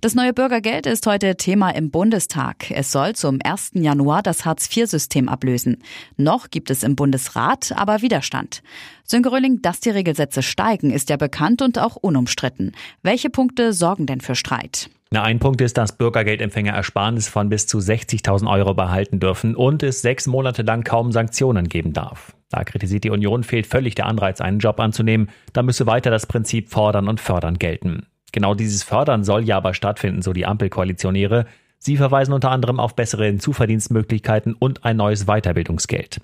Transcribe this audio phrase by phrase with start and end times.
[0.00, 2.70] Das neue Bürgergeld ist heute Thema im Bundestag.
[2.70, 3.72] Es soll zum 1.
[3.74, 5.82] Januar das Hartz-IV-System ablösen.
[6.16, 8.62] Noch gibt es im Bundesrat aber Widerstand.
[9.04, 9.30] Sönke
[9.60, 12.72] dass die Regelsätze steigen, ist ja bekannt und auch unumstritten.
[13.02, 14.90] Welche Punkte sorgen denn für Streit?
[15.10, 19.82] Na, ein Punkt ist, dass Bürgergeldempfänger Ersparnis von bis zu 60.000 Euro behalten dürfen und
[19.82, 22.34] es sechs Monate lang kaum Sanktionen geben darf.
[22.48, 25.28] Da kritisiert die Union, fehlt völlig der Anreiz, einen Job anzunehmen.
[25.52, 28.06] Da müsse weiter das Prinzip Fordern und Fördern gelten.
[28.32, 31.46] Genau dieses Fördern soll ja aber stattfinden, so die Ampelkoalitionäre.
[31.78, 36.20] Sie verweisen unter anderem auf bessere Zuverdienstmöglichkeiten und ein neues Weiterbildungsgeld.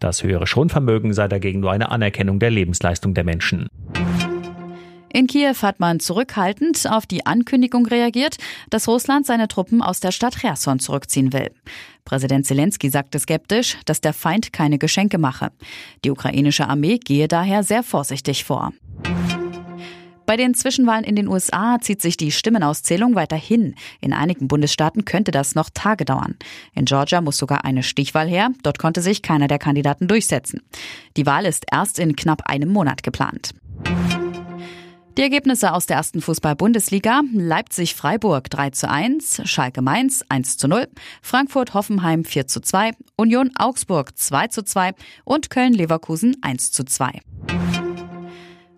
[0.00, 3.68] Das höhere Schonvermögen sei dagegen nur eine Anerkennung der Lebensleistung der Menschen.
[5.12, 8.38] In Kiew hat man zurückhaltend auf die Ankündigung reagiert,
[8.70, 11.50] dass Russland seine Truppen aus der Stadt Cherson zurückziehen will.
[12.04, 15.52] Präsident Zelensky sagte skeptisch, dass der Feind keine Geschenke mache.
[16.04, 18.72] Die ukrainische Armee gehe daher sehr vorsichtig vor.
[20.32, 23.74] Bei den Zwischenwahlen in den USA zieht sich die Stimmenauszählung weiter hin.
[24.00, 26.36] In einigen Bundesstaaten könnte das noch Tage dauern.
[26.74, 28.48] In Georgia muss sogar eine Stichwahl her.
[28.62, 30.62] Dort konnte sich keiner der Kandidaten durchsetzen.
[31.18, 33.50] Die Wahl ist erst in knapp einem Monat geplant.
[35.18, 37.20] Die Ergebnisse aus der ersten Fußball-Bundesliga.
[37.34, 40.88] Leipzig-Freiburg 3 zu 1, Schalke-Mainz 1 zu 0,
[41.20, 47.20] Frankfurt-Hoffenheim 4 zu 2, Union Augsburg 2 zu 2 und Köln-Leverkusen 1 zu 2.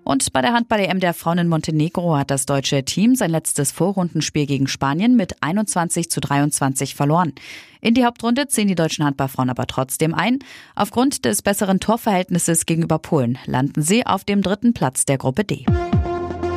[0.05, 4.47] Und bei der Handball-EM der Frauen in Montenegro hat das deutsche Team sein letztes Vorrundenspiel
[4.47, 7.33] gegen Spanien mit 21 zu 23 verloren.
[7.81, 10.39] In die Hauptrunde ziehen die deutschen Handballfrauen aber trotzdem ein.
[10.75, 15.65] Aufgrund des besseren Torverhältnisses gegenüber Polen landen sie auf dem dritten Platz der Gruppe D.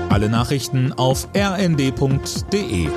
[0.09, 2.88] Alle Nachrichten auf rnd.de